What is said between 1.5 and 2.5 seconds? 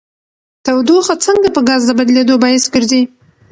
په ګاز د بدلیدو